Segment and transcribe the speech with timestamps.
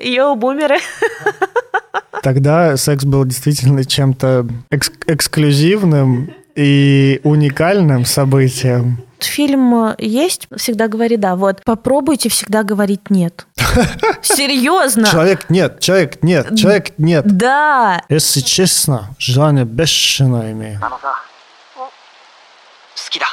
[0.00, 0.78] Йоу, бумеры.
[2.22, 9.02] Тогда секс был действительно чем-то экс- эксклюзивным и уникальным событием.
[9.18, 11.34] Фильм есть, всегда говори да.
[11.34, 13.46] Вот попробуйте всегда говорить нет.
[14.22, 15.08] Серьезно?
[15.08, 17.24] Человек нет, человек нет, человек нет.
[17.26, 18.02] Да.
[18.08, 20.78] Если честно, желание бешеное имею.
[20.80, 21.12] あのさ
[21.74, 23.26] 好きだ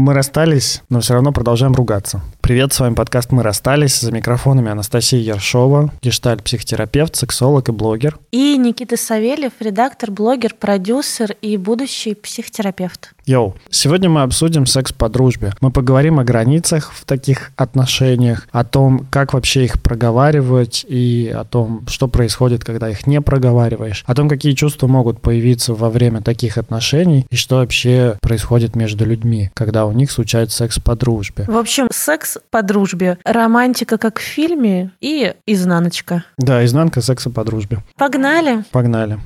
[0.00, 2.22] Мы расстались, но все равно продолжаем ругаться.
[2.50, 4.00] Привет, с вами подкаст «Мы расстались».
[4.00, 8.18] За микрофонами Анастасия Ершова, гештальт-психотерапевт, сексолог и блогер.
[8.32, 13.12] И Никита Савельев, редактор, блогер, продюсер и будущий психотерапевт.
[13.24, 15.52] Йоу, сегодня мы обсудим секс по дружбе.
[15.60, 21.44] Мы поговорим о границах в таких отношениях, о том, как вообще их проговаривать и о
[21.44, 26.20] том, что происходит, когда их не проговариваешь, о том, какие чувства могут появиться во время
[26.20, 31.44] таких отношений и что вообще происходит между людьми, когда у них случается секс по дружбе.
[31.46, 36.24] В общем, секс по дружбе, романтика, как в фильме, и изнаночка.
[36.38, 37.78] Да, изнанка секса по дружбе.
[37.96, 38.64] Погнали.
[38.70, 39.18] Погнали.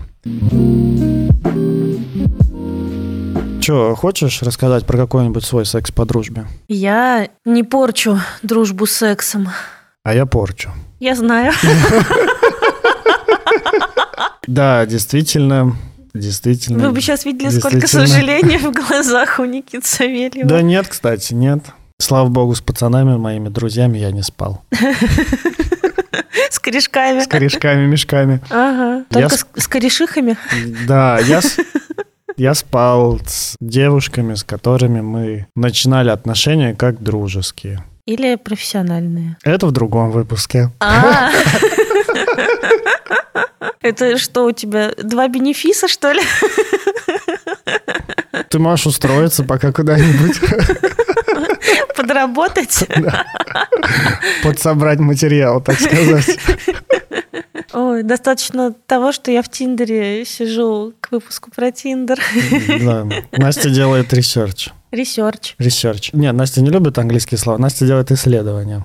[3.61, 6.47] Че, хочешь рассказать про какой-нибудь свой секс по дружбе?
[6.69, 9.49] Я не порчу дружбу сексом.
[10.03, 10.71] А я порчу.
[11.01, 11.53] Я знаю.
[14.47, 15.75] Да, действительно,
[16.13, 16.87] действительно.
[16.87, 20.47] Вы бы сейчас видели, сколько сожаления в глазах у Никиты Савельева.
[20.47, 21.61] Да нет, кстати, нет.
[22.01, 24.63] Слава богу, с пацанами, моими друзьями я не спал.
[26.51, 27.21] С корешками.
[27.21, 28.41] С корешками, мешками.
[28.51, 29.05] Ага.
[29.11, 30.37] Только с- корешихами.
[30.89, 31.41] Да, я,
[32.37, 37.85] я спал с девушками, с которыми мы начинали отношения как дружеские.
[38.07, 39.37] Или профессиональные.
[39.45, 40.71] Это в другом выпуске.
[40.81, 41.31] А.
[43.83, 44.93] Это что у тебя?
[45.03, 46.23] Два бенефиса, что ли?
[48.49, 50.41] Ты можешь устроиться пока куда-нибудь,
[52.15, 52.85] Подработать?
[54.45, 56.39] подсобрать материал, так сказать.
[57.73, 62.21] Ой, достаточно того, что я в Тиндере сижу к выпуску про Тиндер.
[62.81, 63.09] Да.
[63.33, 64.69] Настя делает research.
[64.93, 65.57] Research.
[65.59, 66.11] Research.
[66.13, 67.59] Нет, Настя не любит английские слова.
[67.59, 68.85] Настя делает исследования.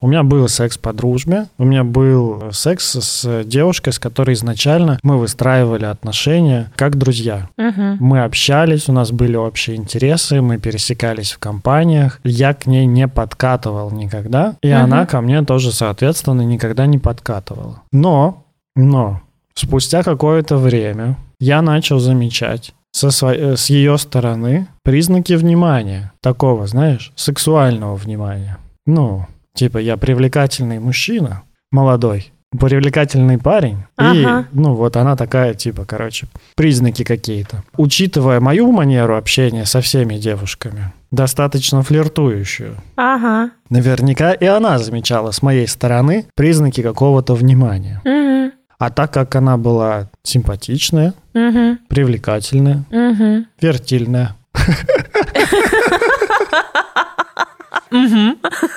[0.00, 1.46] У меня был секс по дружбе.
[1.58, 7.48] У меня был секс с девушкой, с которой изначально мы выстраивали отношения как друзья.
[7.56, 7.96] Мгм.
[8.00, 12.20] Мы общались, у нас были общие интересы, мы пересекались в компаниях.
[12.24, 14.82] Я к ней не подкатывал никогда, и Мгм.
[14.84, 17.82] она ко мне тоже, соответственно, никогда не подкатывала.
[17.92, 18.44] Но,
[18.76, 19.20] но,
[19.54, 26.66] спустя какое-то время я начал замечать со сво- э, с ее стороны признаки внимания, такого,
[26.66, 28.58] знаешь, сексуального внимания.
[28.86, 34.46] Ну, типа я привлекательный мужчина, молодой, привлекательный парень, и, Ага.
[34.52, 36.26] ну, вот она такая, типа, короче,
[36.56, 37.62] признаки какие-то.
[37.76, 43.50] Учитывая мою манеру общения со всеми девушками, достаточно флиртующую, Ага.
[43.70, 48.00] наверняка и она замечала с моей стороны признаки какого-то внимания.
[48.04, 48.52] Мгм.
[48.78, 51.78] А так как она была симпатичная, Мгм.
[51.88, 53.46] привлекательная, Мгм.
[53.58, 54.36] фертильная,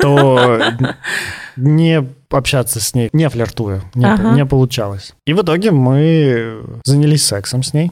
[0.01, 0.59] То
[1.55, 4.31] не общаться с ней, не флиртуя, не, Ага.
[4.31, 5.13] не получалось.
[5.25, 7.91] И в итоге мы занялись сексом с ней.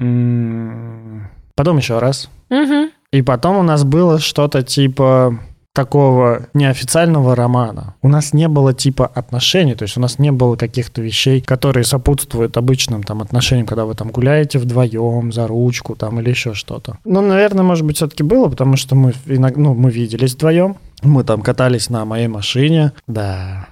[0.00, 2.28] М, Потом еще раз.
[2.50, 2.90] Мгм.
[3.12, 5.38] И потом у нас было что-то типа
[5.74, 7.94] такого неофициального романа.
[8.00, 11.84] У нас не было типа отношений, то есть у нас не было каких-то вещей, которые
[11.84, 16.98] сопутствуют обычным там отношениям, когда вы там гуляете вдвоем за ручку там или еще что-то.
[17.04, 21.24] Ну, наверное, может быть, все-таки было, потому что мы, иног- ну, мы виделись вдвоем, мы
[21.24, 23.66] там катались на моей машине, да,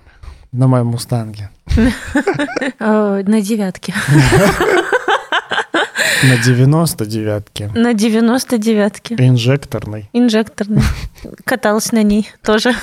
[0.50, 1.50] на моем мустанге,
[2.80, 3.94] Э, На девятке.
[6.22, 9.14] на 99-ке, На девяносто девятке.
[9.18, 10.82] инжекторной, Инжекторный.
[11.44, 12.74] Каталась на ней тоже.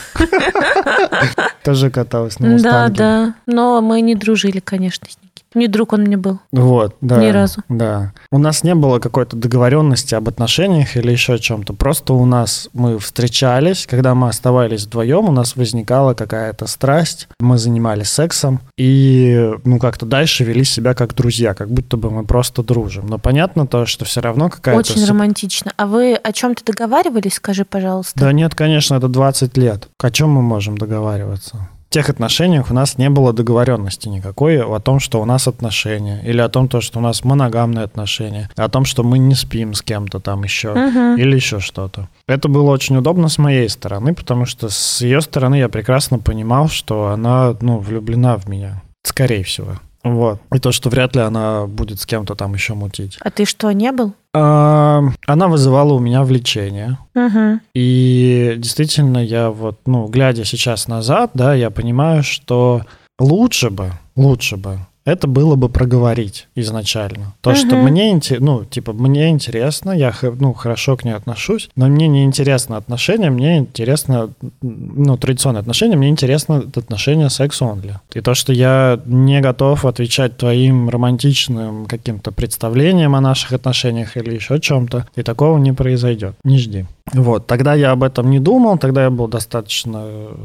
[1.63, 2.95] тоже каталась на Да, мустанге.
[2.97, 3.35] да.
[3.45, 5.28] Но мы не дружили, конечно, с Никитой.
[5.55, 6.39] Не друг он мне был.
[6.51, 7.17] Вот, да.
[7.17, 7.61] Ни разу.
[7.69, 8.13] Да.
[8.31, 11.73] У нас не было какой-то договоренности об отношениях или еще о чем-то.
[11.73, 17.57] Просто у нас мы встречались, когда мы оставались вдвоем, у нас возникала какая-то страсть, мы
[17.57, 22.63] занимались сексом и, ну, как-то дальше вели себя как друзья, как будто бы мы просто
[22.63, 23.07] дружим.
[23.07, 24.79] Но понятно то, что все равно какая-то...
[24.79, 25.73] Очень романтично.
[25.77, 28.19] А вы о чем-то договаривались, скажи, пожалуйста?
[28.19, 29.87] Да нет, конечно, это 20 лет.
[29.99, 31.69] О чем мы можем договариваться?
[31.89, 36.39] Тех отношениях у нас не было договоренности никакой о том, что у нас отношения, или
[36.39, 39.81] о том, то, что у нас моногамные отношения, о том, что мы не спим с
[39.81, 41.15] кем-то там еще, Мгм.
[41.17, 42.07] или еще что-то.
[42.27, 46.69] Это было очень удобно с моей стороны, потому что с ее стороны я прекрасно понимал,
[46.69, 49.79] что она, ну, влюблена в меня, скорее всего.
[50.03, 50.39] Вот.
[50.53, 53.17] И то, что вряд ли она будет с кем-то там еще мутить.
[53.19, 54.13] А ты что, не был?
[54.33, 56.97] А, Она вызывала у меня влечение.
[57.15, 57.61] Мгм.
[57.73, 62.83] И действительно, я вот, ну, глядя сейчас назад, да, я понимаю, что
[63.19, 64.79] лучше бы, лучше бы
[65.09, 67.33] это было бы проговорить изначально.
[67.41, 67.85] То, что Мгм.
[67.85, 72.77] мне, ну, типа, мне интересно, я, ну, хорошо к ней отношусь, но мне не интересно
[72.77, 74.29] отношения, мне интересно,
[74.61, 77.99] ну, традиционные отношения, мне интересно отношения секс-онли.
[78.13, 84.33] И то, что я не готов отвечать твоим романтичным каким-то представлениям о наших отношениях или
[84.33, 86.35] еще чем-то, и такого не произойдет.
[86.43, 86.85] Не жди.
[87.13, 90.35] Вот, тогда я об этом не думал, тогда я был достаточно, э,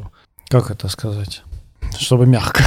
[0.49, 1.43] как это сказать,
[1.99, 2.63] чтобы мягко.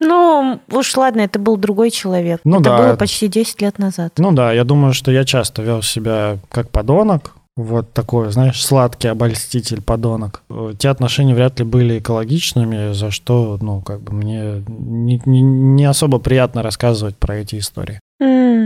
[0.00, 2.40] Ну, уж ладно, это был другой человек.
[2.44, 4.12] Ну это да, было почти 10 лет назад.
[4.18, 9.08] Ну да, я думаю, что я часто вел себя как подонок, вот такой, знаешь, сладкий
[9.08, 10.42] обольститель подонок.
[10.78, 15.84] Те отношения вряд ли были экологичными, за что, ну, как бы мне не, не- не
[15.84, 18.00] особо приятно рассказывать про эти истории.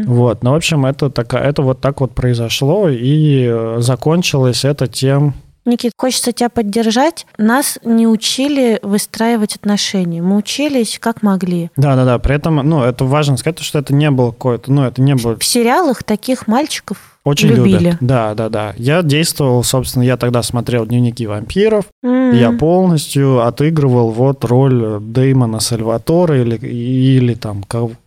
[0.07, 4.87] Вот, ну, в общем, это, такая, это вот так вот произошло, и э, закончилось это
[4.87, 5.35] тем,
[5.69, 7.27] Никит, хочется тебя поддержать.
[7.37, 10.23] Нас не учили выстраивать отношения.
[10.23, 11.71] Мы учились как могли.
[11.77, 15.15] Да-да-да, при этом, ну, это важно сказать, что это не было какое-то, ну, это не
[15.15, 17.79] было В сериалах таких мальчиков очень любили.
[17.79, 17.97] любят.
[18.01, 18.75] Да, да, да.
[18.77, 22.35] Я действовал, собственно, я тогда смотрел дневники вампиров, М.
[22.35, 27.65] я полностью отыгрывал вот роль Дэймона Сальватора или, или там,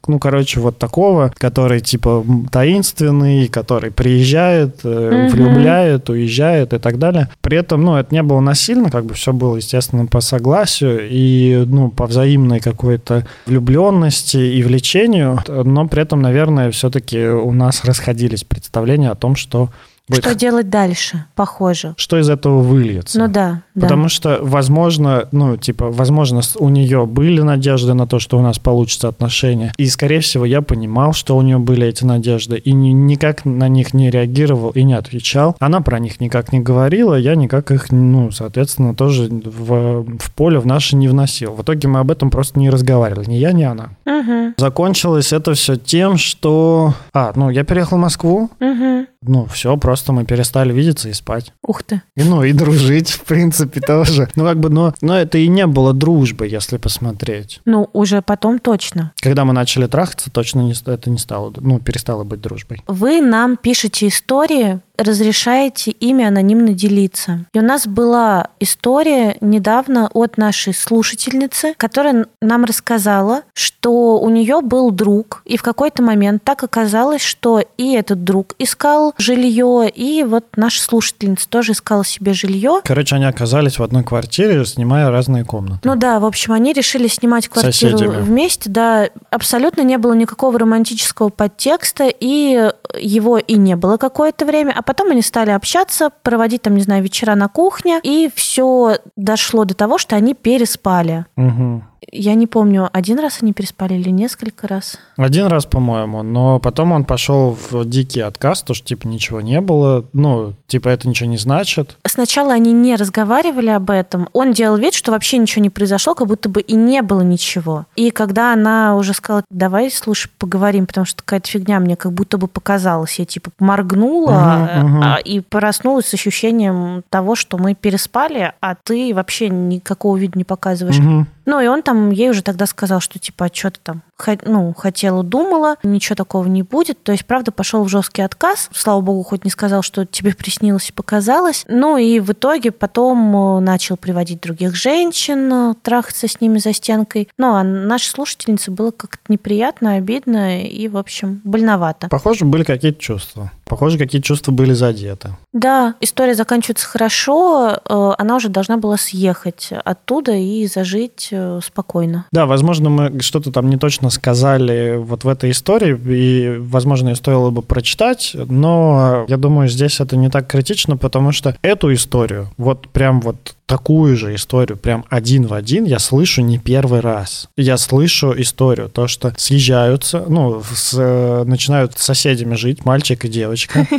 [0.08, 5.28] ну, короче, вот такого, который типа таинственный, который приезжает, Мгм.
[5.30, 7.30] влюбляет, уезжает и так далее.
[7.42, 11.64] При этом, ну, это не было насильно, как бы все было, естественно, по согласию и,
[11.68, 18.44] ну, по взаимной какой-то влюбленности и влечению, но при этом, наверное, все-таки у нас расходились
[18.44, 19.70] представления о том, что
[20.10, 21.26] будет Что делать дальше?
[21.36, 21.94] Похоже.
[21.98, 23.20] что из этого выльется.
[23.20, 23.82] Ну да, да.
[23.82, 28.60] Потому что, возможно, ну, типа, возможно, у нее были надежды на то, что у нас
[28.60, 29.72] получится отношения.
[29.78, 33.68] И, скорее всего, я понимал, что у нее были эти надежды, и ни- никак на
[33.70, 35.56] них не реагировал и не отвечал.
[35.60, 40.60] Она про них никак не говорила, я никак их, ну, соответственно, тоже в, в поле
[40.60, 41.54] в наше не вносил.
[41.54, 43.90] В итоге мы об этом просто не разговаривали, ни я, ни она.
[44.06, 46.94] Мгм, Закончилось это все тем, что...
[47.14, 49.08] А, ну, я переехал в Москву, мгм.
[49.22, 51.54] ну, все, просто мы перестали видеться и спать.
[51.62, 52.02] Ух ты.
[52.16, 54.30] И, ну, и дружить, в принципе, тоже.
[54.36, 57.62] Ну, как бы, но, но это и не было дружбы, если посмотреть.
[57.66, 59.14] Ну, уже потом точно.
[59.22, 62.82] Когда мы начали трахаться, точно не, это не стало, ну, перестало быть дружбой.
[62.88, 67.46] Вы нам пишете истории, разрешаете ими анонимно делиться.
[67.54, 74.62] И у нас была история недавно от нашей слушательницы, которая нам рассказала, что у нее
[74.62, 80.24] был друг, и в какой-то момент так оказалось, что и этот друг искал жилье, и
[80.24, 82.82] вот наша слушательница тоже искала себе жилье.
[82.84, 85.80] Короче, они оказались в одной квартире, снимая разные комнаты.
[85.84, 88.22] Ну да, в общем, они решили снимать квартиру Соседями.
[88.22, 94.74] вместе, да, абсолютно не было никакого романтического подтекста, и его и не было какое-то время,
[94.76, 99.66] а потом они стали общаться, проводить там, не знаю, вечера на кухне, и все дошло
[99.66, 101.26] до того, что они переспали.
[101.36, 101.91] Мгм.
[102.10, 104.98] Я не помню, один раз они переспали или несколько раз.
[105.18, 109.62] Один раз, по-моему, но потом он пошел в дикий отказ, то что, типа, ничего не
[109.62, 111.98] было, ну, типа, это ничего не значит.
[112.08, 114.30] Сначала они не разговаривали об этом.
[114.34, 117.86] Он делал вид, что вообще ничего не произошло, как будто бы и не было ничего.
[117.96, 122.40] И когда она уже сказала, давай, слушай, поговорим, потому что какая-то фигня мне как будто
[122.40, 123.20] бы показалась.
[123.20, 125.04] Я типа моргнула мгм.
[125.04, 130.44] а, и проснулась с ощущением того, что мы переспали, а ты вообще никакого вида не
[130.44, 130.98] показываешь.
[130.98, 131.28] Мгм.
[131.46, 134.04] Ну, и он там ей уже тогда сказал, что типа, а что ты там
[134.46, 137.02] ну, хотела, думала, ничего такого не будет.
[137.04, 138.70] То есть, правда, пошел в жесткий отказ.
[138.74, 141.66] Слава богу, хоть не сказал, что тебе приснилось и показалось.
[141.68, 146.74] Ну, и в итоге потом э, начал приводить других женщин, э, трахаться с ними за
[146.74, 147.30] стенкой.
[147.38, 152.08] Ну, а нашей слушательнице было как-то неприятно, обидно и, в общем, больновато.
[152.10, 153.52] Похоже, были какие-то чувства.
[153.66, 155.30] Похоже, какие чувства были задеты.
[155.54, 157.80] Да, история заканчивается хорошо.
[157.84, 162.26] э, Она уже должна была съехать оттуда и зажить э, спокойно.
[162.32, 167.16] Да, возможно, мы что-то там не точно сказали вот в этой истории, и, возможно, ее
[167.16, 172.50] стоило бы прочитать, но я думаю, здесь это не так критично, потому что эту историю,
[172.58, 177.48] вот прям вот такую же историю, прям один в один, я слышу не первый раз.
[177.56, 183.88] Я слышу историю, то, что съезжаются, ну, с, начинают с соседями жить, мальчик и девочка.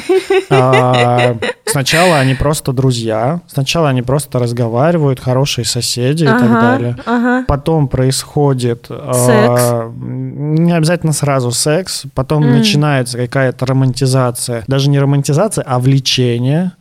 [0.55, 1.39] А,
[1.73, 6.97] Сначала они просто друзья, сначала они просто разговаривают, хорошие соседи и так далее.
[7.07, 7.45] ага.
[7.49, 8.89] Потом происходит...
[8.89, 9.63] Секс.
[9.73, 14.65] м, не обязательно сразу секс, потом начинается какая-то романтизация.
[14.67, 16.73] Даже не романтизация, а влечение.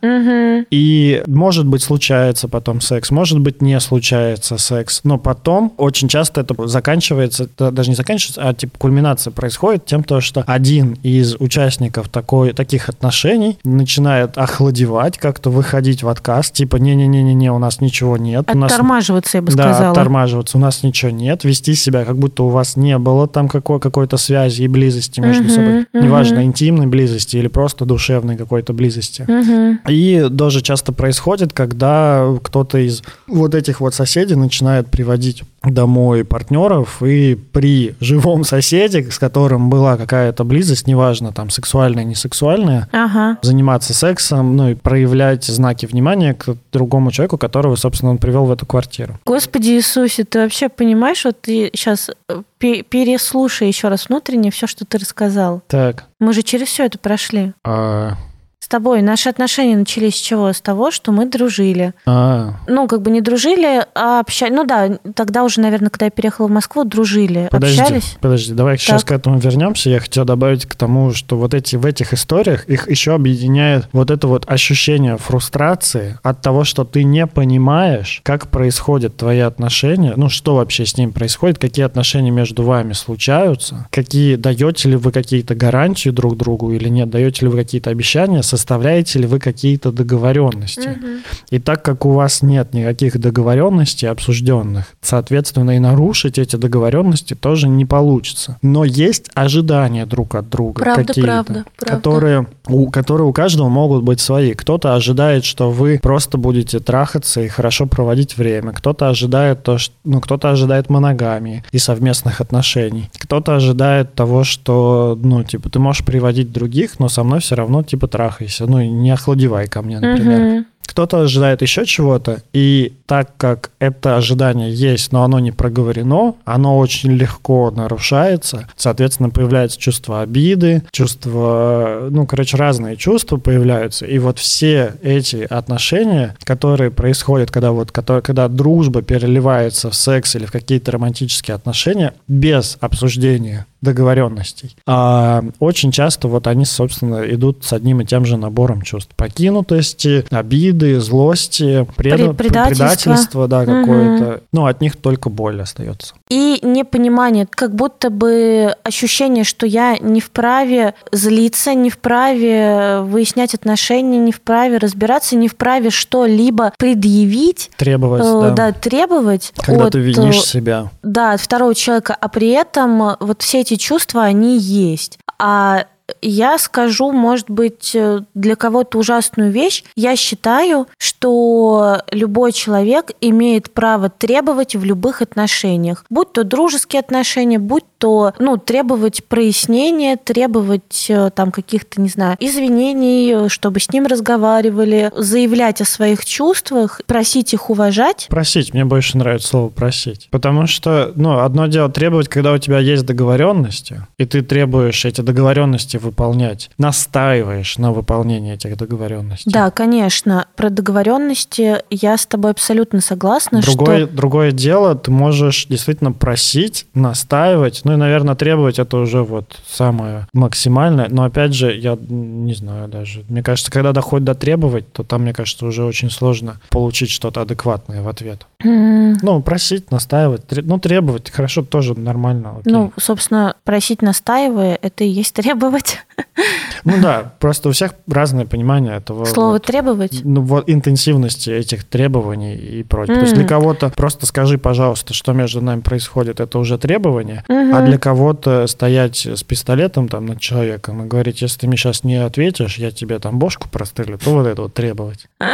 [0.70, 5.00] И, может быть, случается потом секс, может быть, не случается секс.
[5.04, 10.04] Но потом очень часто это заканчивается, это даже не заканчивается, а типа кульминация происходит тем,
[10.04, 16.76] то, что один из участников такой, таких отношений начинает охладевать, как-то выходить в отказ, типа
[16.76, 18.48] не-не-не-не, у нас ничего нет.
[18.52, 19.90] у нас Оттормаживаться, я бы да, сказала.
[19.92, 20.58] оттормаживаться.
[20.58, 21.44] У нас ничего нет.
[21.44, 25.44] Вести себя, как будто у вас не было там какой- какой-то связи и близости между
[25.44, 25.86] Мгм, собой.
[25.92, 26.04] мгм.
[26.04, 29.24] Неважно, интимной близости или просто душевной какой-то близости.
[29.28, 29.80] Мгм.
[29.88, 37.02] И тоже часто происходит, когда кто-то из вот этих вот соседей начинает приводить домой партнеров,
[37.02, 43.38] и при живом соседе, с которым была какая-то близость, неважно, там, сексуальная, не сексуальная, Ага.
[43.42, 48.50] заниматься сексом, ну и проявлять знаки внимания к другому человеку, которого, собственно, он привел в
[48.52, 49.18] эту квартиру.
[49.24, 52.10] Господи Иисусе, ты вообще понимаешь, вот ты сейчас
[52.58, 55.62] переслушай еще раз внутренне все, что ты рассказал.
[55.68, 57.52] Так, Мы же через все это прошли.
[57.64, 58.14] а,
[58.62, 60.52] С тобой наши отношения начались с чего?
[60.52, 61.94] С того, что мы дружили.
[62.06, 64.54] а, Ну, как бы не дружили, а общались.
[64.54, 68.16] Ну да, тогда уже, наверное, когда я переехала в Москву, дружили, Подожди, общались.
[68.20, 69.08] подожди, давай сейчас Так.
[69.08, 69.90] к этому вернемся.
[69.90, 74.12] Я хотел добавить к тому, что вот эти в этих историях их еще объединяет вот
[74.12, 80.28] это вот ощущение фрустрации от того, что ты не понимаешь, как происходят твои отношения, ну
[80.28, 85.56] что вообще с ним происходит, какие отношения между вами случаются, какие даете ли вы какие-то
[85.56, 90.88] гарантии друг другу или нет, даете ли вы какие-то обещания, составляете ли вы какие-то договоренности.
[90.88, 91.22] Мгм.
[91.48, 97.68] И так как у вас нет никаких договоренностей обсужденных, соответственно, и нарушить эти договоренности тоже
[97.68, 98.58] не получится.
[98.60, 100.82] Но есть ожидания друг от друга.
[100.82, 101.96] Правда, какие-то, правда, правда.
[101.96, 104.52] Которые у, которые у каждого могут быть свои.
[104.52, 108.72] Кто-то ожидает, что вы просто будете трахаться и хорошо проводить время.
[108.72, 113.10] Кто-то ожидает то, что, ну, кто-то ожидает моногамии и совместных отношений.
[113.18, 117.82] Кто-то ожидает того, что, ну, типа, ты можешь приводить других, но со мной все равно,
[117.82, 118.08] типа,
[118.42, 118.66] трахайся.
[118.66, 120.40] Ну, не охладевай ко мне, например.
[120.40, 120.66] Мгм.
[120.84, 126.76] Кто-то ожидает еще чего-то, и так как это ожидание есть, но оно не проговорено, оно
[126.76, 128.68] очень легко нарушается.
[128.76, 134.04] Соответственно, появляется чувство обиды, чувство, ну, короче, разные чувства появляются.
[134.04, 140.34] И вот все эти отношения, которые происходят, когда вот, которые, когда дружба переливается в секс
[140.34, 144.74] или в какие-то романтические отношения без обсуждения договоренностей.
[144.86, 149.10] А очень часто вот они, собственно, идут с одним и тем же набором чувств.
[149.16, 152.86] Покинутости, обиды, злости, Пред- предательство.
[152.86, 154.40] предательство, да, какое-то.
[154.52, 156.14] Ну, от них только боль остается.
[156.30, 164.18] И непонимание, как будто бы ощущение, что я не вправе злиться, не вправе выяснять отношения,
[164.18, 168.50] не вправе разбираться, не вправе что-либо предъявить, Требовать, э, да.
[168.50, 170.90] да, требовать Когда от, ты э, винишь себя.
[171.02, 175.18] да, от второго человека, а при этом э, вот все эти чувства, они есть.
[175.38, 175.86] А
[176.20, 179.84] я скажу, может быть, э, для кого-то ужасную вещь.
[179.96, 186.04] Я считаю, что любой человек имеет право требовать в любых отношениях.
[186.10, 192.36] Будь то дружеские отношения, будь то ну, требовать прояснения, требовать э, там каких-то, не знаю,
[192.40, 198.26] извинений, э, чтобы с ним разговаривали, заявлять о своих чувствах, просить их уважать.
[198.28, 200.26] Просить, мне больше нравится слово просить.
[200.32, 205.20] Потому что, ну, одно дело требовать, когда у тебя есть договоренности, и ты требуешь эти
[205.20, 209.48] договоренности выполнять, настаиваешь на выполнении этих договоренностей.
[209.48, 210.48] Да, конечно.
[210.56, 216.86] Про договоренности я с тобой абсолютно согласна, Другое, что другое дело, ты можешь действительно просить,
[216.94, 221.08] настаивать, ну и, наверное, требовать это уже вот самое максимальное.
[221.10, 223.24] Но опять же, я не знаю даже.
[223.28, 227.40] Мне кажется, когда доходит до требовать, то там, мне кажется, уже очень сложно получить что-то
[227.42, 228.46] адекватное в ответ.
[228.64, 232.56] м, Ну, просить, настаивать, ну, требовать, хорошо, тоже нормально.
[232.60, 232.72] окей.
[232.72, 235.98] ну, собственно, просить настаивая, это и есть требовать.
[236.84, 239.24] Ну да, просто у всех разное понимание этого.
[239.24, 239.64] Слово вот.
[239.66, 240.20] требовать.
[240.24, 243.16] ну, вот интенсивности этих требований и прочее.
[243.16, 247.74] То есть для кого-то просто скажи, пожалуйста, что между нами происходит, это уже требование, Мгм.
[247.74, 252.02] а для кого-то стоять с пистолетом там над человеком и говорить, если ты мне сейчас
[252.02, 255.26] не ответишь, я тебе там бошку прострелю, то вот это вот требовать.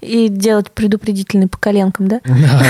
[0.00, 2.20] И делать предупредительный по коленкам, да?
[2.24, 2.62] Да.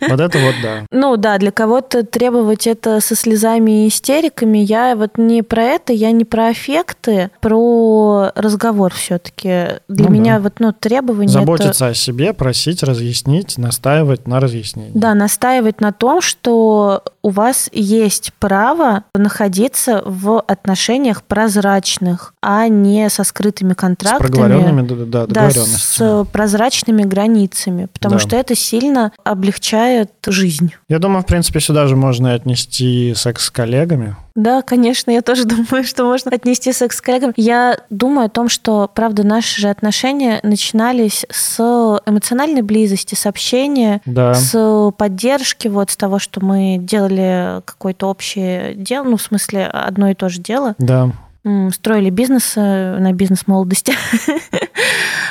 [0.08, 0.84] Вот это вот да.
[0.90, 4.58] Ну да, для кого-то требовать это со слезами и истериками.
[4.58, 9.80] Я вот не про это, я не про аффекты, про разговор все-таки.
[9.88, 10.40] Для Ну меня да.
[10.42, 11.40] вот ну требование это...
[11.40, 14.92] Заботиться о себе, просить, разъяснить, настаивать на разъяснении.
[14.94, 23.08] Да, настаивать на том, что у вас есть право находиться в отношениях прозрачных, а не
[23.10, 24.18] со скрытыми С контрактами.
[24.28, 28.18] проговоренными да, да, Да, с прозрачными границами, потому Да.
[28.20, 30.72] что это сильно облегчает жизнь.
[30.88, 34.16] Я думаю, в принципе, сюда же можно отнести секс с коллегами.
[34.34, 37.32] Да, конечно, я тоже думаю, что можно отнести секс с коллегами.
[37.36, 41.58] Я думаю о том, что, правда, наши же отношения начинались с
[42.06, 44.34] эмоциональной близости, с общения, Да.
[44.34, 50.08] с поддержки, вот с того, что мы делали какое-то общее дело, ну, в смысле, одно
[50.10, 50.74] и то же дело.
[50.78, 51.10] Да.
[51.72, 53.94] Строили бизнес э, на бизнес молодости.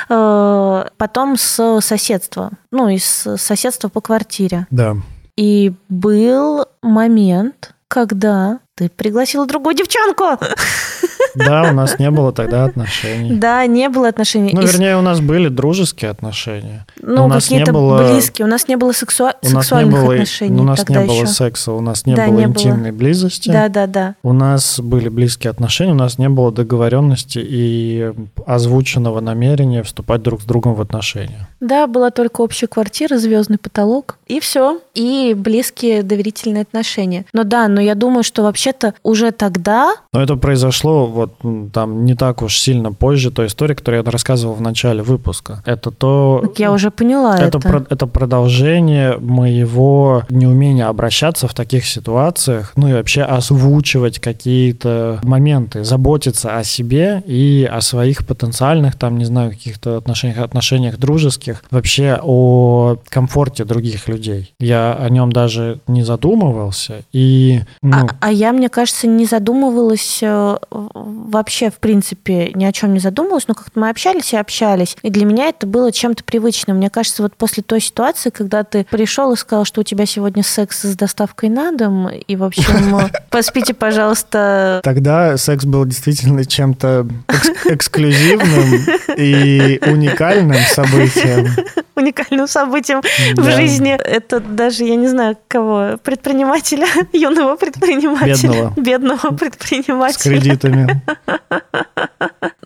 [0.08, 3.04] Э, Потом с соседства, ну, из
[3.36, 4.66] соседства по квартире.
[4.70, 4.96] Да.
[5.36, 10.24] И был момент, когда ты пригласила другую девчонку.
[11.34, 13.34] Да, у нас не было тогда отношений.
[13.34, 14.50] Да, не было отношений.
[14.52, 16.86] Ну, вернее, у нас были дружеские отношения.
[17.00, 18.46] ну, какие-то близкие.
[18.46, 22.42] У нас не было сексуальных отношений у нас не было секса, у нас не было.
[22.42, 23.50] интимной близости.
[23.50, 24.14] Да, да, да.
[24.22, 28.12] У нас были близкие отношения, у нас не было договоренности и
[28.46, 31.48] озвученного намерения вступать друг с другом в отношения.
[31.60, 34.80] Да, была только общая квартира, звездный потолок, и все.
[34.94, 37.24] И близкие доверительные отношения.
[37.32, 41.34] Но да, но я думаю, что вообще-то уже тогда Но это произошло вот
[41.72, 45.62] там не так уж сильно позже той истории, которую я рассказывал в начале выпуска.
[45.66, 46.40] Это то...
[46.42, 47.44] так я уже поняла это.
[47.44, 55.20] Это, про- это продолжение моего неумения обращаться в таких ситуациях, ну и вообще озвучивать какие-то
[55.22, 61.64] моменты, заботиться о себе и о своих потенциальных, там, не знаю, каких-то отношениях, отношениях дружеских,
[61.70, 64.54] вообще о комфорте других людей.
[64.58, 67.02] Я о нем даже не задумывался.
[67.12, 70.56] И, ну, А, а я, мне кажется, не задумывалась э,
[70.94, 74.96] вообще, в принципе, ни о чем не задумывалась, но как-то мы общались и общались.
[75.02, 76.76] И для меня это было чем-то привычным.
[76.76, 80.42] Мне кажется, вот после той ситуации, когда ты пришел и сказал, что у тебя сегодня
[80.42, 87.06] секс с доставкой на дом, и, в общем, поспите, пожалуйста, Тогда секс был действительно чем-то
[87.28, 88.80] экс- эксклюзивным
[89.16, 91.48] и уникальным событием.
[91.96, 93.02] уникальным событием
[93.34, 93.92] в жизни.
[93.92, 98.72] Это даже, я не знаю, кого, предпринимателя, юного предпринимателя.
[98.76, 98.80] Бедного.
[98.80, 100.83] Бедного С предпринимателя.
[100.84, 101.02] Кредитами.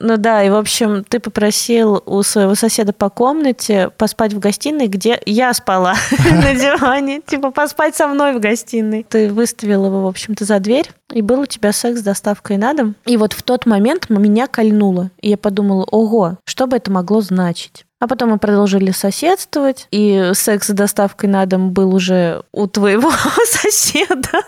[0.01, 4.87] Ну да, и, в общем, ты попросил у своего соседа по комнате поспать в гостиной,
[4.87, 7.21] где я спала на диване.
[7.21, 9.05] Типа поспать со мной в гостиной.
[9.09, 12.75] Ты выставил его, в общем-то, за дверь, и был у тебя секс с доставкой на
[12.75, 12.95] дом.
[13.07, 15.11] И вот в тот момент меня кольнуло.
[15.21, 17.85] И я подумала, ого, что бы это могло значить?
[18.01, 23.11] А потом мы продолжили соседствовать, и секс с доставкой на дом был уже у твоего
[23.45, 24.43] соседа.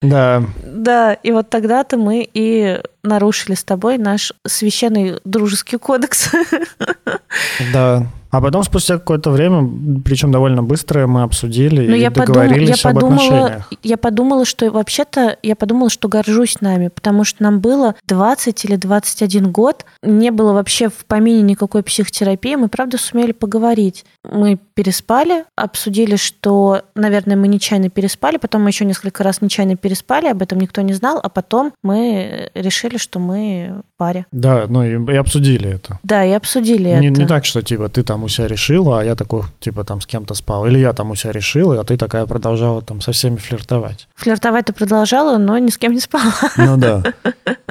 [0.00, 6.30] Да, Да, и вот тогда-то мы и нарушили с тобой наш священный дружеский кодекс.
[7.72, 8.06] да.
[8.30, 9.66] А потом, спустя какое-то время,
[10.04, 13.72] причем довольно быстро, мы обсудили Но и я, подум- договорились я об подумала, отношениях.
[13.82, 18.76] я подумала, что вообще-то я подумала, что горжусь нами, потому что нам было 20 или
[18.76, 24.04] 21 год, не было вообще в помине никакой психотерапии, мы правда сумели поговорить.
[24.30, 29.87] Мы переспали, обсудили, что, наверное, мы нечаянно переспали, потом мы еще несколько раз нечаянно переспали,
[30.30, 34.26] об этом никто не знал, а потом мы решили, что мы паре.
[34.32, 35.98] Да, ну и, и обсудили это.
[36.02, 37.20] Да, и обсудили Не, это.
[37.20, 40.06] не так, что типа ты там у себя решила, а я такой, типа там с
[40.06, 40.66] кем-то спал.
[40.66, 44.08] Или я там у себя решила, а ты такая продолжала там со всеми флиртовать.
[44.16, 46.32] Флиртовать ты продолжала, но ни с кем не спала.
[46.56, 47.02] Ну да.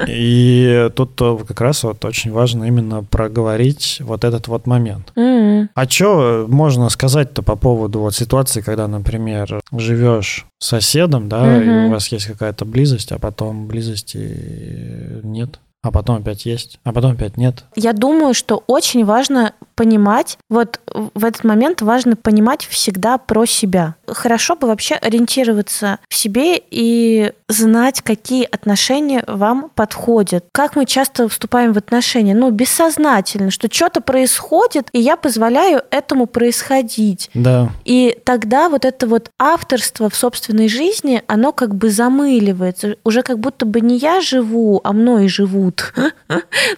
[0.06, 5.12] И тут э, как раз вот очень важно именно проговорить вот этот вот момент.
[5.16, 5.68] М.
[5.74, 11.64] А что можно сказать-то по поводу вот ситуации, когда, например, живешь с соседом, да, и
[11.66, 11.86] Мгм.
[11.86, 17.12] у вас есть какая-то близость, а потом близости нет, а потом опять есть, а потом
[17.12, 17.64] опять нет.
[17.76, 20.80] Я думаю, что очень важно понимать, вот
[21.14, 23.94] в этот момент важно понимать всегда про себя.
[24.08, 30.46] Хорошо бы вообще ориентироваться в себе и знать, какие отношения вам подходят.
[30.50, 32.34] Как мы часто вступаем в отношения?
[32.34, 37.30] Ну, бессознательно, что что-то происходит, и я позволяю этому происходить.
[37.34, 42.96] Да, И тогда вот это вот авторство в собственной жизни, оно как бы замыливается.
[43.04, 45.94] Уже как будто бы не я живу, а мной живут.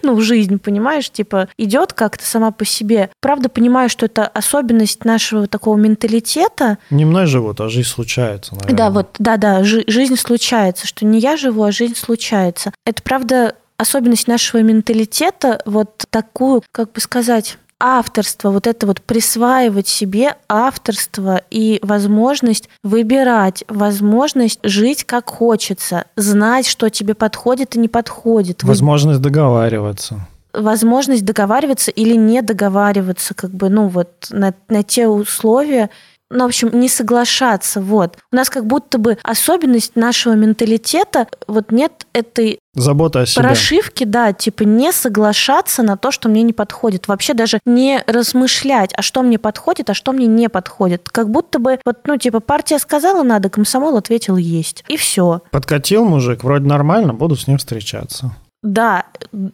[0.03, 1.09] Ну, жизнь, понимаешь?
[1.09, 2.90] Типа идет как-то сама по себе.
[3.21, 6.77] Правда, понимаю, что это особенность нашего такого менталитета.
[6.89, 8.77] не мной живут, а жизнь случается, наверное.
[8.77, 12.71] Да, вот, да-да, жи- жизнь случается, что не я живу, а жизнь случается.
[12.85, 19.87] Это, правда, особенность нашего менталитета, вот такую, как бы сказать, авторство, вот это вот присваивать
[19.87, 27.87] себе авторство и возможность выбирать, возможность жить как хочется, знать, что тебе подходит и не
[27.87, 30.27] подходит, Возможность договариваться.
[30.53, 35.89] Возможность договариваться или не договариваться, как бы, ну вот на, на те условия,
[36.31, 38.17] ну, в общем, не соглашаться, вот.
[38.31, 43.43] У нас как будто бы особенность нашего менталитета, вот нет этой Забота о себе.
[43.43, 47.09] прошивки, да, типа не соглашаться на то, что мне не подходит.
[47.09, 51.09] Вообще даже не размышлять, а что мне подходит, а что мне не подходит.
[51.09, 54.85] Как будто бы, вот, ну, типа, партия сказала надо, комсомол ответил есть.
[54.87, 55.41] И все.
[55.51, 58.31] Подкатил мужик, вроде нормально, буду с ним встречаться.
[58.63, 59.05] Да,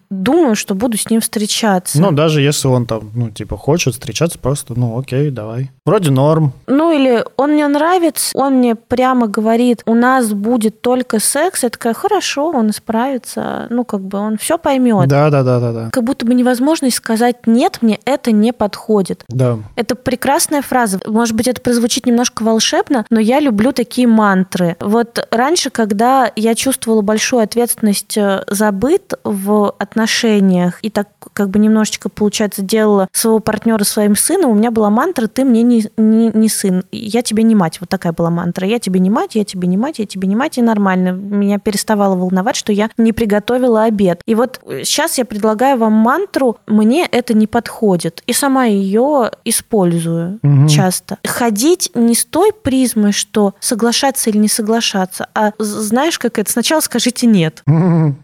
[0.10, 2.00] думаю, что буду с ним встречаться.
[2.02, 5.72] Ну, даже если он там, ну, типа, хочет встречаться, просто, ну, окей, давай.
[5.86, 6.52] Вроде норм.
[6.68, 11.64] Ну или он мне нравится, он мне прямо говорит, у нас будет только секс.
[11.64, 13.68] Я такая, хорошо, он справится.
[13.70, 15.08] Ну, как бы он все поймет.
[15.08, 15.90] Да, да, да, да, да.
[15.92, 19.24] Как будто бы невозможность сказать нет, мне это не подходит.
[19.30, 19.60] Да.
[19.78, 21.00] Это прекрасная фраза.
[21.06, 24.76] Может быть, это прозвучит немножко волшебно, но я люблю такие мантры.
[24.82, 31.50] Вот раньше, когда я чувствовала большую ответственность э, за быт в отношениях и так как
[31.50, 35.86] бы немножечко, получается, делала своего партнера своим сыном, у меня была мантра «ты мне не,
[35.98, 37.80] не, не сын, я тебе не мать».
[37.80, 38.68] Вот такая была мантра.
[38.68, 41.10] Я тебе не мать, я тебе не мать, я тебе не мать, и нормально.
[41.12, 44.22] Меня переставало волновать, что я не приготовила обед.
[44.26, 48.24] И вот сейчас я предлагаю вам мантру «мне это не подходит».
[48.26, 50.68] И сама ее использую Мгм.
[50.68, 51.18] часто.
[51.26, 56.52] Ходить не с той призмой, что соглашаться или не соглашаться, а знаешь, как это?
[56.52, 57.64] Сначала скажите «нет».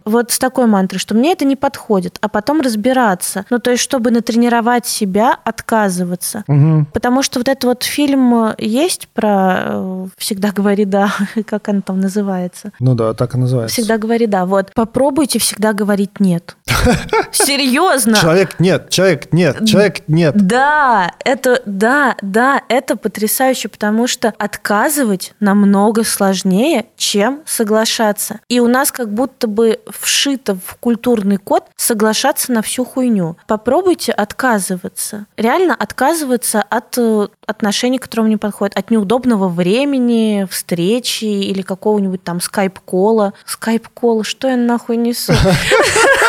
[0.05, 3.45] Вот с такой мантрой, что мне это не подходит, а потом разбираться.
[3.49, 6.43] Ну, то есть, чтобы натренировать себя, отказываться.
[6.47, 6.87] Мгм.
[6.93, 11.13] Потому что вот этот вот фильм есть про э, «Всегда говори да»,
[11.45, 12.71] как он там называется.
[12.79, 13.73] Ну да, так и называется.
[13.73, 14.45] «Всегда говори да».
[14.45, 16.55] Вот, попробуйте всегда говорить «нет».
[17.31, 18.15] Серьезно.
[18.15, 20.35] Человек нет, человек нет, человек нет.
[20.35, 28.39] Да, это, да, да, это потрясающе, потому что отказывать намного сложнее, чем соглашаться.
[28.49, 33.37] И у нас как будто бы вшито в культурный код соглашаться на всю хуйню.
[33.47, 35.25] Попробуйте отказываться.
[35.37, 42.23] Реально отказываться от э, отношений, которые вам не подходят, от неудобного времени, встречи или какого-нибудь
[42.23, 43.33] там скайп-кола.
[43.45, 45.33] Скайп-кола, что я нахуй несу?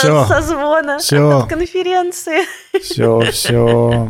[0.00, 1.38] Все, Созвона Всё.
[1.38, 2.40] от конференции.
[2.82, 4.08] все, все.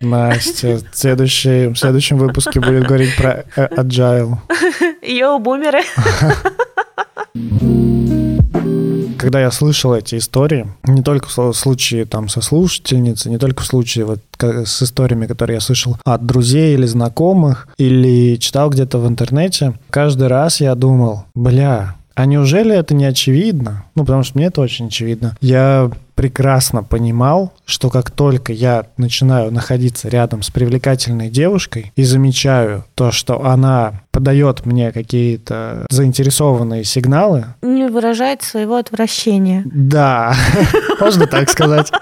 [0.00, 4.36] Настя, в следующей- в следующем выпуске будет говорить про э, agile.
[5.02, 5.82] Йоу, бумеры.
[9.18, 13.66] Когда я слышал эти истории, не только в случае там со слушательницей, не только в
[13.66, 19.08] случае вот с историями, которые я слышал от друзей или знакомых, или читал где-то в
[19.08, 23.84] интернете, каждый раз я думал, бля, а неужели это не очевидно?
[23.94, 25.36] Ну, потому что мне это очень очевидно.
[25.40, 32.84] Я прекрасно понимал, что как только я начинаю находиться рядом с привлекательной девушкой и замечаю
[32.94, 39.62] то, что она подает мне какие-то заинтересованные сигналы, Не выражает своего отвращения.
[39.66, 40.34] да,
[41.00, 41.92] можно так сказать.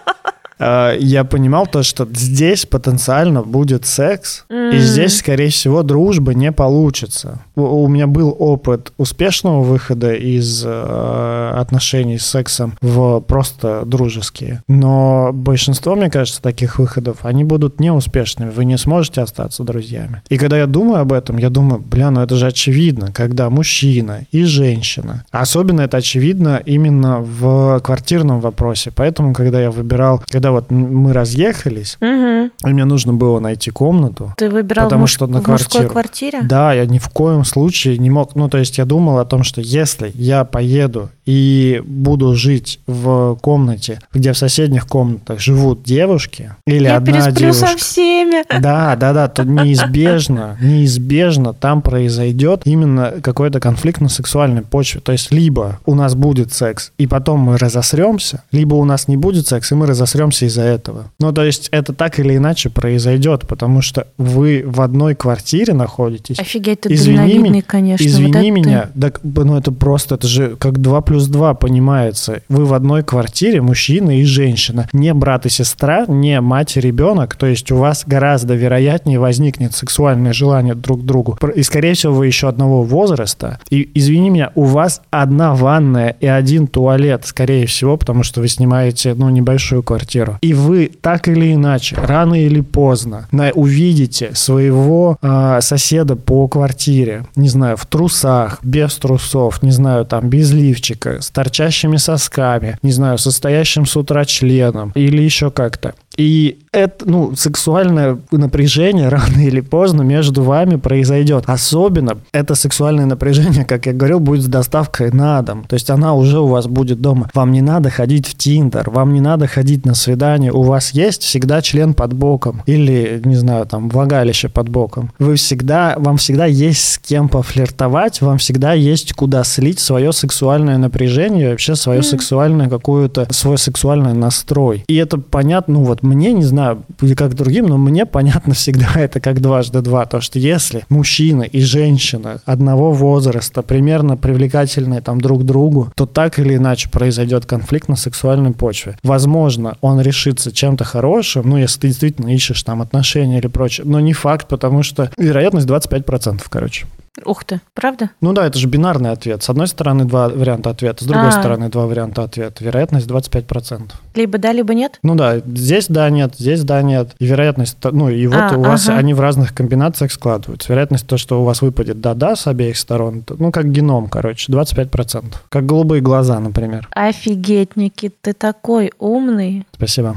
[0.59, 4.79] Э, Я понимал то, что здесь потенциально будет секс, и М.
[4.79, 7.40] здесь, скорее всего, дружба не получится.
[7.57, 14.62] У- У меня был опыт успешного выхода из э, отношений с сексом в просто дружеские,
[14.69, 18.51] но большинство, мне кажется, таких выходов, они будут неуспешными.
[18.51, 20.23] Вы не сможете остаться друзьями.
[20.29, 24.27] И когда я думаю об этом, я думаю, бля, ну это же очевидно, когда мужчина
[24.33, 25.25] и женщина.
[25.31, 28.90] Особенно это очевидно именно в квартирном вопросе.
[28.95, 32.51] Поэтому, когда я выбирал, когда вот мы разъехались, Мгм.
[32.64, 36.40] и мне нужно было найти комнату, Ты выбирал Потому муж- что на в мужской квартире?
[36.43, 38.35] да, я ни в коем случае не мог.
[38.35, 43.37] Ну, то есть я думал о том, что если я поеду и буду жить в
[43.41, 47.79] комнате, где в соседних комнатах живут девушки, или Я одна пересплю со девушка.
[47.79, 48.61] всеми.
[48.61, 55.01] Да, да, да, то неизбежно, неизбежно там произойдет именно какой-то конфликт на сексуальной почве.
[55.01, 59.17] То есть либо у нас будет секс, и потом мы разосремся, либо у нас не
[59.17, 61.07] будет секса, и мы разосремся из-за этого.
[61.21, 66.39] Ну, то есть это так или иначе произойдет, потому что вы в одной квартире находитесь.
[66.39, 68.05] Офигеть, ты Извини меня- конечно.
[68.05, 68.51] Извини Вот это ты.
[68.51, 72.42] меня, так, ну это просто, это же как 2 плюс 2 понимается.
[72.48, 74.88] Вы в одной квартире, мужчина и женщина.
[74.92, 77.37] Не брат и сестра, не мать и ребенок.
[77.37, 81.38] То есть у вас гораздо вероятнее возникнет сексуальное желание друг к другу.
[81.55, 83.59] И, скорее всего, вы еще одного возраста.
[83.70, 88.48] И, извини меня, у вас одна ванная и один туалет, скорее всего, потому что вы
[88.48, 90.38] снимаете, ну, небольшую квартиру.
[90.40, 97.27] И вы так или иначе, рано или поздно, на, увидите своего а, соседа по квартире,
[97.37, 102.93] не знаю, в трусах, без трусов, не знаю, там, без лифчика, с торчащими сосками, не
[102.93, 105.95] знаю, состоящим с утра членом или еще как-то.
[106.16, 111.44] И это, ну, сексуальное напряжение рано или поздно между вами произойдет.
[111.46, 115.64] Особенно это сексуальное напряжение, как я говорил, будет с доставкой на дом.
[115.64, 117.31] То есть она уже у вас будет дома.
[117.35, 120.53] Вам не надо ходить в Тиндер, вам не надо ходить на свидание.
[120.53, 125.11] У вас есть всегда член под боком или, не знаю, там, влагалище под боком.
[125.18, 130.79] Вы всегда, вам всегда есть с кем пофлиртовать, вам всегда есть куда слить свое сексуальное
[130.79, 132.05] напряжение, вообще свое mm.
[132.05, 134.85] сексуальное какое-то, свой сексуальный настрой.
[134.87, 136.85] И это понятно, ну вот мне, не знаю,
[137.17, 140.07] как другим, но мне понятно всегда это как дважды два.
[140.07, 146.38] То, что если мужчина и женщина одного возраста примерно привлекательные там друг другу, то так
[146.38, 148.97] или иначе произойдет конфликт на сексуальной почве.
[149.03, 154.01] Возможно, он решится чем-то хорошим, ну, если ты действительно ищешь там отношения или прочее, но
[154.01, 156.87] не факт, потому что вероятность 25%, короче.
[157.24, 158.11] Ух ты, правда?
[158.20, 159.42] Ну да, это же бинарный ответ.
[159.42, 161.33] С одной стороны два варианта ответа, с другой а.
[161.33, 162.64] стороны два варианта ответа.
[162.64, 163.92] Вероятность 25%.
[164.16, 164.98] Либо да, либо нет?
[165.03, 167.14] Ну да, здесь да, нет, здесь да, нет.
[167.20, 168.98] И вероятность, ну и вот а, у вас ага.
[168.98, 170.72] они в разных комбинациях складываются.
[170.72, 175.35] Вероятность то, что у вас выпадет да-да с обеих сторон, ну как геном, короче, 25%.
[175.48, 176.88] Как голубые глаза, например.
[176.90, 179.66] Офигеть, Никит, ты такой умный.
[179.72, 180.16] Спасибо.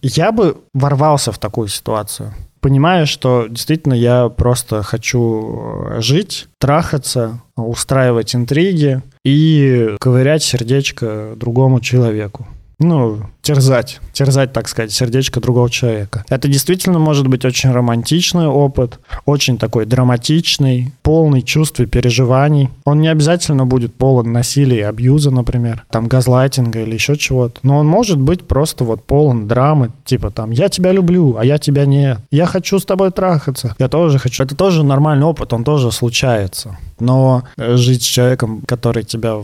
[0.00, 2.32] Я бы ворвался в такую ситуацию
[2.66, 11.78] понимаю, что действительно я просто хочу э, жить, трахаться, устраивать интриги и ковырять сердечко другому
[11.78, 12.48] человеку.
[12.80, 16.24] Ну, терзать, терзать, так сказать, сердечко другого человека.
[16.28, 22.70] Это действительно может быть очень романтичный опыт, очень такой драматичный, полный чувств и переживаний.
[22.84, 27.78] Он не обязательно будет полон насилия и абьюза, например, там газлайтинга или еще чего-то, но
[27.78, 31.86] он может быть просто вот полон драмы, типа там «я тебя люблю, а я тебя
[31.86, 34.42] нет», «я хочу с тобой трахаться», «я тоже хочу».
[34.42, 36.76] Это тоже нормальный опыт, он тоже случается.
[36.98, 39.36] Но жить с человеком, который тебя,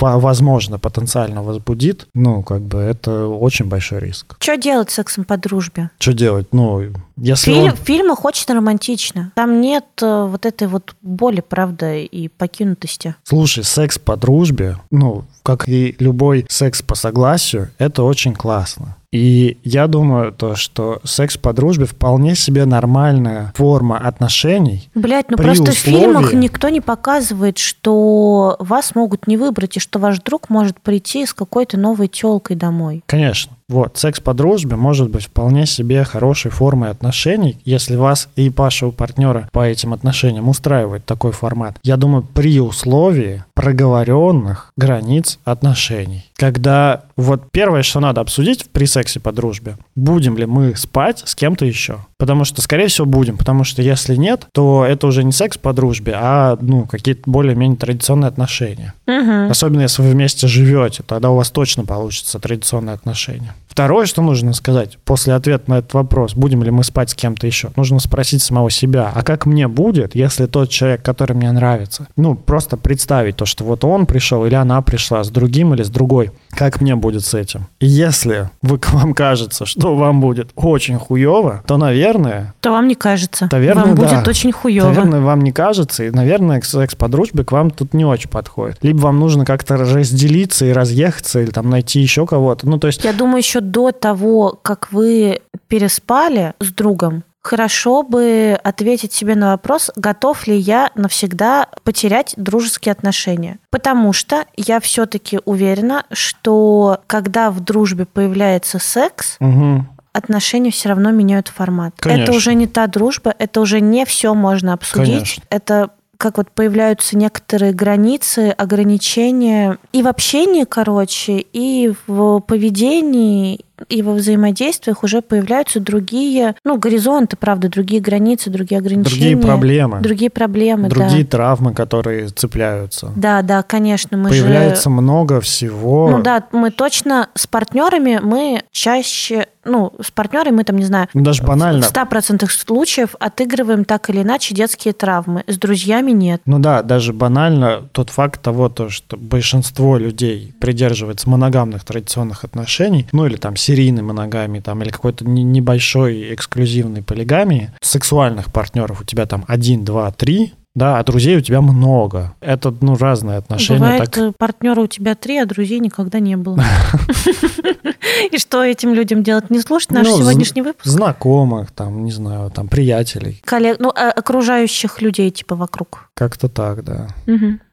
[0.00, 4.36] возможно, потенциально возбудит, ну, как бы это очень большой риск.
[4.38, 5.90] Что делать с сексом по дружбе?
[5.98, 6.48] Что делать?
[6.52, 6.82] Ну,
[7.16, 7.76] если Фильм, он...
[7.76, 9.32] Фильмы очень романтично.
[9.34, 13.14] Там нет э, вот этой вот боли, правда, и покинутости.
[13.24, 18.96] Слушай, секс по дружбе, ну, как и любой секс по согласию, это очень классно.
[19.12, 24.88] И я думаю, то, что секс по дружбе вполне себе нормальная форма отношений.
[24.94, 25.96] Блять, ну просто условии...
[25.96, 30.80] в фильмах никто не показывает, что вас могут не выбрать, и что ваш друг может
[30.80, 33.02] прийти с какой-то новой телкой домой.
[33.06, 33.56] Конечно.
[33.70, 38.90] Вот, секс по дружбе может быть вполне себе хорошей формой отношений, если вас и вашего
[38.90, 41.78] партнера по этим отношениям устраивает такой формат.
[41.84, 46.26] Я думаю, при условии проговоренных границ отношений.
[46.34, 51.36] Когда вот первое, что надо обсудить при сексе по дружбе, будем ли мы спать с
[51.36, 51.98] кем-то еще.
[52.16, 53.36] Потому что, скорее всего, будем.
[53.36, 57.76] Потому что если нет, то это уже не секс по дружбе, а ну, какие-то более-менее
[57.76, 58.94] традиционные отношения.
[59.06, 59.50] Угу.
[59.50, 63.54] Особенно если вы вместе живете, тогда у вас точно получится традиционные отношения.
[63.70, 67.46] Второе, что нужно сказать после ответа на этот вопрос, будем ли мы спать с кем-то
[67.46, 72.08] еще, нужно спросить самого себя, а как мне будет, если тот человек, который мне нравится,
[72.16, 75.88] ну, просто представить то, что вот он пришел или она пришла с другим или с
[75.88, 77.66] другой, как мне будет с этим.
[77.78, 82.54] И если вы, вам кажется, что вам будет очень хуево, то, наверное...
[82.60, 83.48] То вам не кажется.
[83.50, 84.02] Наверное, вам да.
[84.02, 84.88] будет очень хуево.
[84.88, 88.78] Наверное, вам не кажется, и, наверное, секс по дружбе к вам тут не очень подходит.
[88.82, 92.68] Либо вам нужно как-то разделиться и разъехаться, или там найти еще кого-то.
[92.68, 93.04] Ну, то есть...
[93.04, 99.52] Я думаю, еще до того, как вы переспали с другом, хорошо бы ответить себе на
[99.52, 103.58] вопрос, готов ли я навсегда потерять дружеские отношения.
[103.70, 111.12] Потому что я все-таки уверена, что когда в дружбе появляется секс, угу отношения все равно
[111.12, 111.94] меняют формат.
[111.98, 112.22] Конечно.
[112.24, 115.06] Это уже не та дружба, это уже не все можно обсудить.
[115.06, 115.42] Конечно.
[115.50, 124.02] Это как вот появляются некоторые границы, ограничения и в общении, короче, и в поведении, и
[124.02, 129.30] во взаимодействиях уже появляются другие, ну, горизонты, правда, другие границы, другие ограничения.
[129.30, 130.00] Другие проблемы.
[130.00, 131.30] Другие проблемы, Другие да.
[131.30, 133.12] травмы, которые цепляются.
[133.16, 134.16] Да, да, конечно.
[134.16, 134.90] Мы Появляется же...
[134.90, 136.10] много всего.
[136.10, 141.08] Ну да, мы точно с партнерами, мы чаще ну, с партнерами мы там, не знаю,
[141.14, 141.82] ну, даже банально.
[141.82, 145.44] в 100% случаев отыгрываем так или иначе детские травмы.
[145.46, 146.42] С друзьями нет.
[146.46, 153.06] Ну да, даже банально тот факт того, то, что большинство людей придерживается моногамных традиционных отношений,
[153.12, 159.00] ну или там серийной моногамии, там, или какой-то небольшой эксклюзивной полигамии, сексуальных партнеров.
[159.00, 162.32] У тебя там один, два, три, да, а друзей у тебя много.
[162.40, 163.80] Это, ну, разные отношения.
[163.80, 164.18] Бывает, так...
[164.18, 166.58] э, партнера у тебя три, а друзей никогда не было.
[168.32, 169.50] И что этим людям делать?
[169.50, 170.86] Не слушать наш Ну, сегодняшний выпуск?
[170.86, 173.42] Знакомых, там, не знаю, там, приятелей.
[173.44, 176.08] Коллег, ну, а окружающих людей типа вокруг.
[176.14, 177.08] Как-то так, да.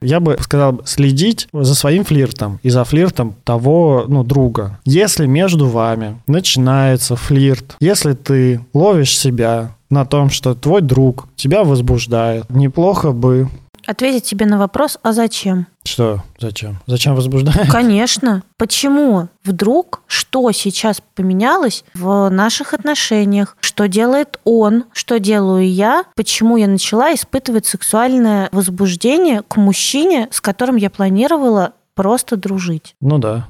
[0.02, 4.78] Я бы сказал следить за своим флиртом и за флиртом того, ну, друга.
[4.84, 11.64] Если между вами начинается флирт, если ты ловишь себя на том, что твой друг тебя
[11.64, 13.48] возбуждает, неплохо бы...
[13.86, 15.66] Ответить тебе на вопрос, а зачем?
[15.82, 16.22] Что?
[16.38, 16.78] Зачем?
[16.86, 17.70] Зачем возбуждает?
[17.72, 18.42] Конечно.
[18.58, 23.56] Почему вдруг, что сейчас поменялось в наших отношениях?
[23.60, 24.84] Что делает он?
[24.92, 26.04] Что делаю я?
[26.14, 32.94] Почему я начала испытывать сексуальное возбуждение к мужчине, с которым я планировала просто дружить?
[33.00, 33.48] Ну да.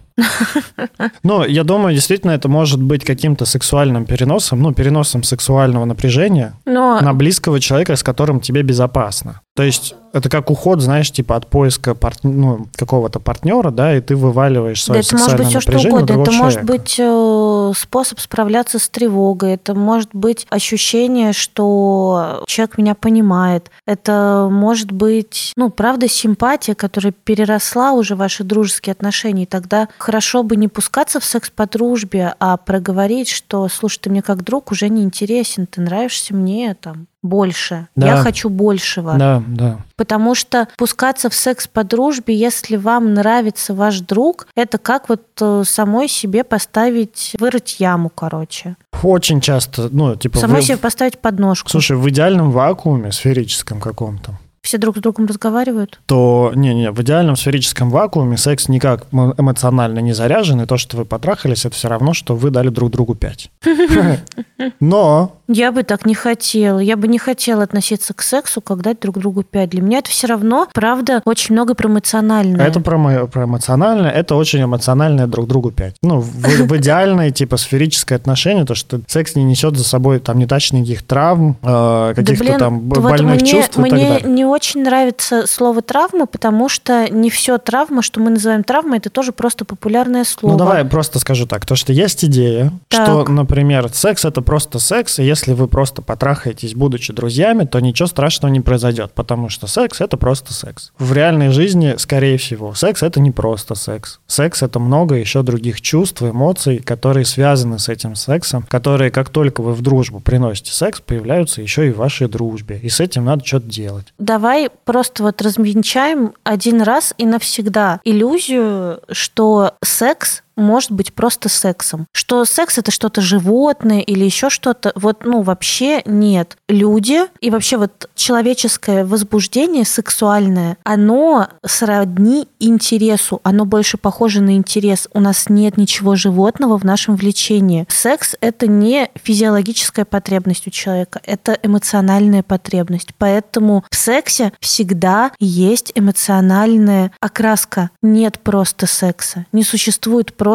[1.23, 7.01] Но я думаю, действительно, это может быть каким-то сексуальным переносом, ну, переносом сексуального напряжения Но
[7.01, 9.41] на близкого человека, с которым тебе безопасно.
[9.59, 14.01] То есть это как уход, знаешь, типа от поиска парт- ну, какого-то партнера, да, и
[14.01, 16.23] ты вываливаешь Да, свое это может быть все что угодно.
[16.23, 19.55] Это может быть э, способ справляться с тревогой.
[19.55, 23.73] Это может быть ощущение, что человек меня понимает.
[23.85, 29.43] Это может быть, ну, правда, симпатия, которая переросла уже в ваши дружеские отношения.
[29.43, 34.11] И тогда хорошо бы не пускаться в секс по дружбе, а проговорить, что, слушай, ты
[34.11, 37.89] мне как друг уже не интересен, ты нравишься мне там больше.
[37.97, 38.07] Да.
[38.07, 39.15] Я хочу большего.
[39.15, 39.79] Да, да.
[39.97, 45.23] Потому что пускаться в секс по дружбе, если вам нравится ваш друг, это как вот
[45.41, 48.77] э, самой себе поставить, вырыть яму, короче.
[49.03, 50.39] Очень часто, ну, типа...
[50.39, 51.69] Самой вы- себе поставить подножку.
[51.69, 56.01] Слушай, в идеальном вакууме, сферическом каком-то, Все друг с другом разговаривают.
[56.07, 61.05] то не-не, в идеальном сферическом вакууме секс никак эмоционально не заряжен, и то, что вы
[61.05, 63.51] потрахались, это все равно, что вы дали друг другу пять.
[64.81, 66.79] Но Я бы так не хотела.
[66.81, 69.71] Я бы не хотела относиться к сексу, как дать друг другу пять.
[69.71, 72.67] Для меня это все равно, правда, очень много про эмоциональное.
[72.67, 75.95] это про, мо- про эмоциональное, это очень эмоциональное друг другу пять.
[76.03, 80.39] Ну, в, в идеальное, типа, сферическое отношение, то, что секс не несет за собой там
[80.39, 83.91] не тачь никаких травм, э, Да, каких-то блин, там вот больных мне, чувств и так
[83.91, 84.21] далее.
[84.25, 89.11] не очень нравится слово травма, потому что не все травма, что мы называем травмой, это
[89.11, 90.53] тоже просто популярное слово.
[90.53, 91.67] Ну, давай я просто скажу так.
[91.67, 93.05] То, что есть идея, Так.
[93.05, 98.07] что, например, секс— это просто секс, и если вы просто потрахаетесь, будучи друзьями, то ничего
[98.07, 100.93] страшного не произойдет, потому что секс— это просто секс.
[100.99, 104.21] В реальной жизни, скорее всего, секс— это не просто секс.
[104.27, 109.61] Секс— это много еще других чувств, эмоций, которые связаны с этим сексом, которые, как только
[109.63, 112.79] вы в дружбу приносите секс, появляются еще и в вашей дружбе.
[112.83, 114.07] И с этим надо что-то делать.
[114.39, 122.07] Давай просто вот развенчаем один раз и навсегда иллюзию, что секс может быть просто сексом.
[122.13, 124.93] Что секс это что-то животное или еще что-то.
[124.95, 126.57] Вот, ну, вообще нет.
[126.69, 135.09] Люди и вообще вот человеческое возбуждение сексуальное, оно сродни интересу, оно больше похоже на интерес.
[135.13, 137.87] У нас нет ничего животного в нашем влечении.
[137.89, 143.11] Секс это не физиологическая потребность у человека, это эмоциональная потребность.
[143.17, 147.91] Поэтому в сексе всегда есть эмоциональная окраска.
[148.03, 149.47] Нет просто секса.
[149.53, 150.48] Не существует просто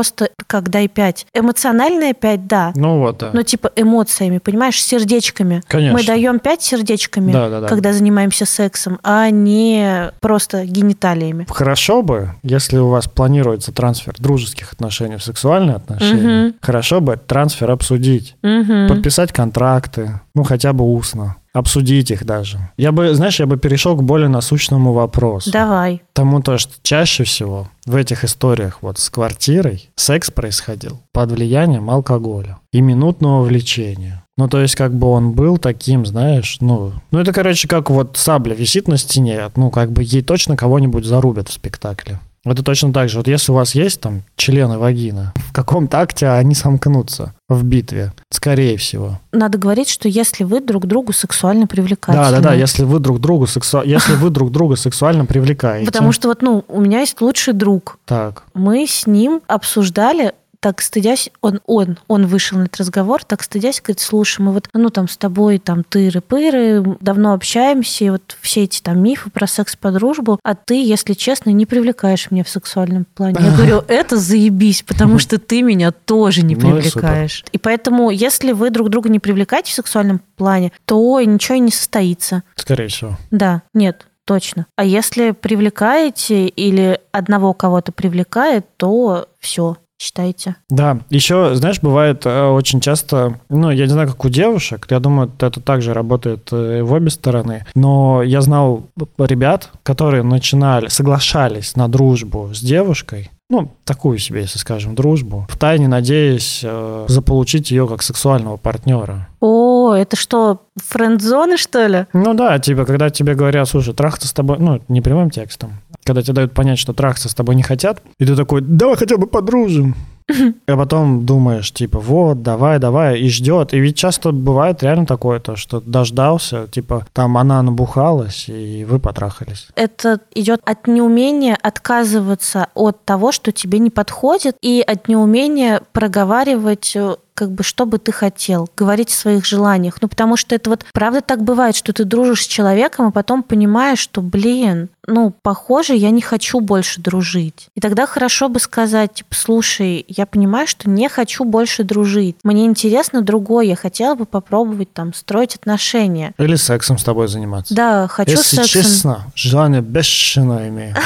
[0.47, 1.25] когда и пять.
[1.33, 2.71] Эмоциональная пять, да.
[2.75, 3.31] Ну вот, да.
[3.33, 5.61] Но типа эмоциями, понимаешь, сердечками.
[5.67, 5.97] Конечно.
[5.97, 7.67] Мы даем пять сердечками, Да, да, да.
[7.67, 11.45] когда занимаемся сексом, а не просто гениталиями.
[11.49, 16.55] Хорошо бы, если у вас планируется трансфер дружеских отношений в сексуальные отношения, Мгм.
[16.61, 18.87] хорошо бы трансфер обсудить, Мгм.
[18.87, 22.57] подписать контракты, ну хотя бы устно, обсудить их даже.
[22.77, 25.51] Я бы, знаешь, я бы перешел к более насущному вопросу.
[25.51, 26.01] Давай.
[26.13, 31.89] Тому то, что чаще всего в этих историях вот с квартирой секс происходил под влиянием
[31.89, 34.23] алкоголя и минутного влечения.
[34.35, 36.93] Ну, то есть, как бы он был таким, знаешь, ну...
[37.11, 41.05] Ну, это, короче, как вот сабля висит на стене, ну, как бы ей точно кого-нибудь
[41.05, 42.19] зарубят в спектакле.
[42.45, 43.17] Это точно так же.
[43.17, 48.11] Вот если у вас есть там члены вагины, в каком такте они сомкнутся в битве?
[48.31, 49.19] Скорее всего.
[49.31, 52.25] Надо говорить, что если вы друг другу сексуально привлекательны.
[52.25, 52.53] Да, да, да.
[52.53, 53.81] Если вы друг другу сексу...
[53.83, 55.85] если вы друг друга сексуально привлекаете.
[55.85, 57.97] Потому что вот, ну, у меня есть лучший друг.
[58.05, 58.43] Так.
[58.53, 63.81] Мы с ним обсуждали так стыдясь, он, он, он вышел на этот разговор, так стыдясь,
[63.81, 68.63] говорит, слушай, мы вот, ну, там, с тобой, там, тыры-пыры, давно общаемся, и вот все
[68.63, 72.49] эти там мифы про секс по дружбу, а ты, если честно, не привлекаешь меня в
[72.49, 73.35] сексуальном плане.
[73.41, 77.43] Я говорю, это заебись, потому что ты меня тоже не Ну привлекаешь.
[77.51, 81.71] И поэтому, если вы друг друга не привлекаете в сексуальном плане, то ничего и не
[81.71, 82.43] состоится.
[82.55, 83.17] Скорее всего.
[83.31, 84.65] Да, нет, точно.
[84.77, 89.75] А если привлекаете или одного кого-то привлекает, то все.
[90.03, 90.57] Читайте.
[90.69, 94.99] Да, еще, знаешь, бывает э, очень часто, ну, я не знаю, как у девушек, я
[94.99, 98.83] думаю, это также работает э, в обе стороны, но я знал
[99.17, 105.87] ребят, которые начинали, соглашались на дружбу с девушкой, ну, такую себе, если скажем, дружбу, втайне
[105.87, 109.27] надеясь э, заполучить ее как сексуального партнера.
[109.41, 112.07] О, это что, френд-зоны, что ли?
[112.13, 116.21] Ну да, типа, когда тебе говорят, слушай, трахаться с тобой, ну, не прямым текстом, когда
[116.21, 119.27] тебе дают понять, что трахаться с тобой не хотят, и ты такой, давай хотя бы
[119.27, 119.95] подружим.
[120.67, 123.73] А потом думаешь, типа, вот, давай, давай, и ждет.
[123.73, 128.99] И ведь часто бывает реально такое, то, что дождался, типа, там она набухалась, и вы
[128.99, 129.67] потрахались.
[129.75, 136.93] Это идет от неумения отказываться от того, что тебе не подходит, и от неумения проговаривать
[136.95, 139.95] э, как бы что бы ты хотел, говорить о своих желаниях.
[140.01, 143.43] Ну, потому что это вот правда так бывает, что ты дружишь с человеком, а потом
[143.43, 147.67] понимаешь, что, блин, ну, похоже, я не хочу больше дружить.
[147.75, 152.37] И тогда хорошо бы сказать, типа, слушай, я понимаю, что не хочу больше дружить.
[152.43, 156.33] Мне интересно другое, я хотела бы попробовать там строить отношения.
[156.37, 157.73] Или сексом с тобой заниматься.
[157.73, 158.81] Да, хочу Если сексом.
[158.81, 160.95] честно, желание бешеное имею.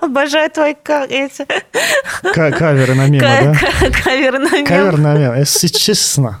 [0.00, 0.74] Обожаю твои
[1.08, 1.46] эти
[2.34, 3.54] Ка- Каверы на мимо, да?
[3.54, 4.66] ка- каверы на мем.
[4.66, 5.38] Кавер на мимо.
[5.38, 6.40] Если честно,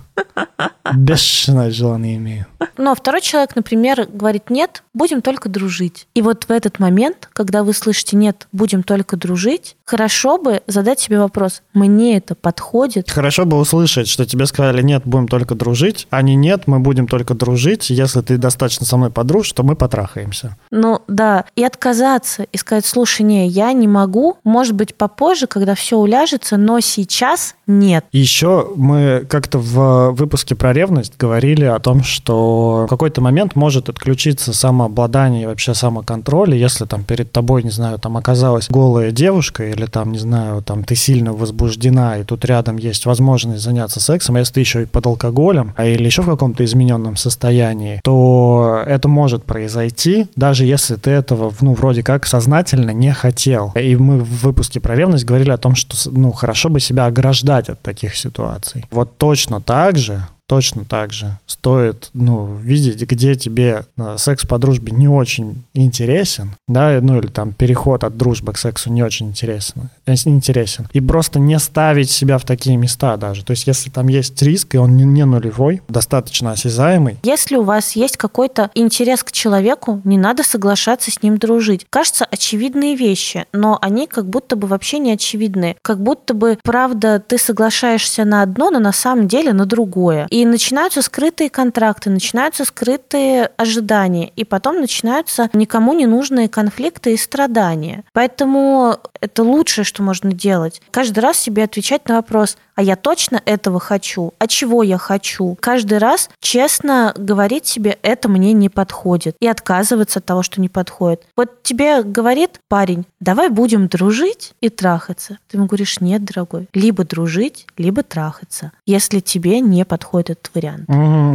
[0.94, 2.46] бешеное желание имею.
[2.76, 6.06] Но второй человек, например, говорит, нет, будем только дружить.
[6.14, 11.00] И вот в этот момент, когда вы слышите, нет, будем только дружить, хорошо бы задать
[11.00, 13.10] себе вопрос, мне это подходит?
[13.10, 17.06] Хорошо бы услышать, что тебе сказали, нет, будем только дружить, а не нет, мы будем
[17.06, 20.56] только дружить, если ты достаточно со мной подружишь, то мы потрахаемся.
[20.70, 25.74] Ну да, и отказаться, и сказать, слушай, не, я не могу, может быть, попозже, когда
[25.74, 28.04] все уляжется, но сейчас нет.
[28.12, 33.56] И еще мы как-то в выпуске про ревность говорили о том, что в какой-то момент
[33.56, 38.68] может отключиться самообладание и вообще самоконтроль, и если там перед тобой, не знаю, там оказалась
[38.68, 43.62] голая девушка, или там, не знаю, там ты сильно возбуждена, и тут рядом есть возможность
[43.62, 47.16] заняться сексом, а если ты еще и под алкоголем, а или еще в каком-то измененном
[47.16, 53.72] состоянии, то это может произойти, даже если ты этого, ну, вроде как сознательно не хотел.
[53.74, 57.68] И мы в выпуске про ревность говорили о том, что, ну, хорошо бы себя ограждать
[57.68, 58.84] от таких ситуаций.
[58.90, 64.58] Вот точно так же точно так же стоит, ну, видеть, где тебе э, секс по
[64.58, 69.28] дружбе не очень интересен, да, ну, или там переход от дружбы к сексу не очень
[69.28, 70.86] интересен, э, интересен.
[70.92, 73.44] И просто не ставить себя в такие места даже.
[73.44, 77.62] То есть, если там есть риск, и он не, не нулевой, достаточно осязаемый, Если у
[77.62, 81.86] вас есть какой-то интерес к человеку, не надо соглашаться с ним дружить.
[81.90, 85.76] Кажется, очевидные вещи, но они как будто бы вообще не очевидные.
[85.82, 90.26] Как будто бы, правда, ты соглашаешься на одно, но на самом деле на другое.
[90.34, 97.16] И начинаются скрытые контракты, начинаются скрытые ожидания, и потом начинаются никому не нужные конфликты и
[97.16, 98.02] страдания.
[98.12, 100.82] Поэтому это лучшее, что можно делать.
[100.90, 104.34] Каждый раз себе отвечать на вопрос, а я точно этого хочу?
[104.38, 105.56] А чего я хочу?
[105.60, 109.36] Каждый раз честно говорить себе, это мне не подходит.
[109.40, 111.22] И отказываться от того, что не подходит.
[111.36, 115.38] Вот тебе говорит парень, давай будем дружить и трахаться.
[115.48, 120.84] Ты ему говоришь, нет, дорогой, либо дружить, либо трахаться, если тебе не подходит этот вариант.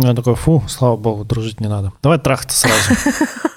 [0.04, 1.94] Я такой, фу, слава богу, дружить не надо.
[2.02, 3.18] Давай трахаться сразу.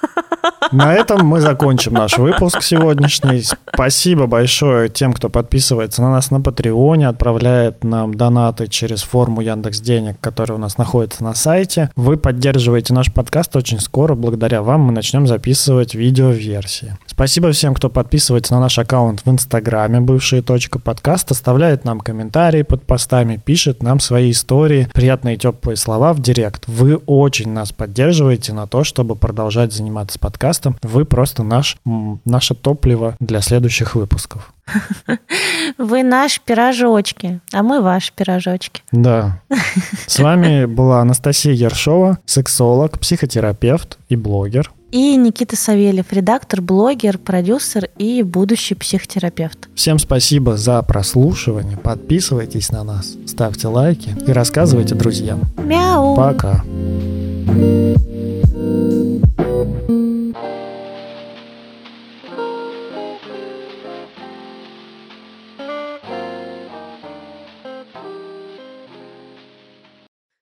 [0.71, 3.43] На этом мы закончим наш выпуск сегодняшний.
[3.71, 9.79] Спасибо большое тем, кто подписывается на нас на Патреоне, отправляет нам донаты через форму Яндекс
[9.79, 11.89] Денег, которая у нас находится на сайте.
[11.95, 14.15] Вы поддерживаете наш подкаст очень скоро.
[14.15, 16.97] Благодаря вам мы начнем записывать видеоверсии.
[17.13, 22.63] Спасибо всем, кто подписывается на наш аккаунт в Инстаграме, бывшая точка подкаст, оставляет нам комментарии
[22.63, 26.63] под постами, пишет нам свои истории, приятные теплые слова в директ.
[26.65, 30.75] Вы очень нас поддерживаете на то, чтобы продолжать заниматься подкастом.
[30.81, 34.51] Вы просто наш, наше топливо для следующих выпусков.
[35.77, 38.81] Вы наши пирожочки, а мы ваши пирожочки.
[38.91, 39.41] Да.
[40.07, 44.71] С вами была Анастасия Ершова, сексолог, психотерапевт и блогер.
[44.93, 49.67] И Никита Савельев, редактор, блогер, продюсер и будущий психотерапевт.
[49.73, 51.77] Всем спасибо за прослушивание.
[51.77, 55.45] Подписывайтесь на нас, ставьте лайки и рассказывайте друзьям.
[55.57, 56.15] Мяу.
[56.15, 56.63] Пока.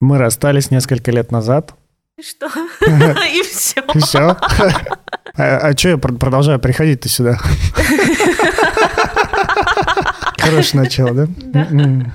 [0.01, 1.73] Мы расстались несколько лет назад.
[2.19, 2.49] Что?
[3.33, 3.81] И все.
[3.93, 4.37] И все.
[5.37, 7.37] А, что я пр- продолжаю приходить-то сюда?
[10.39, 11.27] Хорошее начало, да?
[11.71, 12.11] М.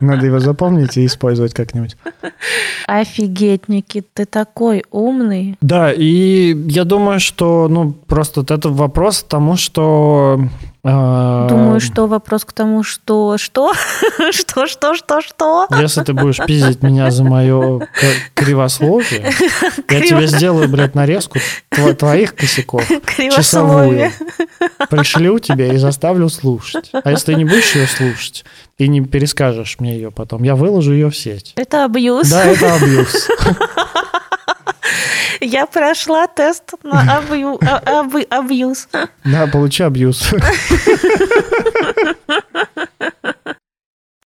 [0.00, 1.96] Надо его запомнить и использовать как-нибудь.
[2.86, 5.56] Офигеть, Никит, ты такой умный.
[5.60, 10.46] Да, и я думаю, что, ну, просто вот это вопрос к тому, что А,
[10.84, 13.38] Думаю, что вопрос к тому, что...
[13.38, 13.72] Что?
[14.32, 15.66] Что, что, что, что?
[15.80, 17.88] Если ты будешь пиздить меня за мое
[18.34, 19.32] кривословие,
[19.88, 21.38] я тебе сделаю, блядь, нарезку
[21.70, 22.86] тво- твоих косяков.
[23.16, 24.10] Часовую.
[24.90, 26.90] Пришлю тебе и заставлю слушать.
[26.92, 28.44] А если ты не будешь ее слушать
[28.78, 31.52] и не перескажешь мне ее потом, я выложу ее в сеть.
[31.56, 32.28] Это абьюз.
[32.28, 33.28] Да, это абьюз.
[35.40, 38.88] Я прошла тест на абью- а- абы- абьюз.
[39.24, 40.30] Да, получи абьюз.